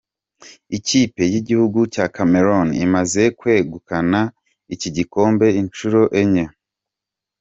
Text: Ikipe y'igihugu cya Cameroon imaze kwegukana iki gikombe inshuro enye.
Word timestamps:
Ikipe 0.77 1.21
y'igihugu 1.31 1.79
cya 1.93 2.05
Cameroon 2.15 2.67
imaze 2.85 3.23
kwegukana 3.39 4.19
iki 4.73 4.89
gikombe 4.95 5.47
inshuro 5.61 6.01
enye. 6.21 6.45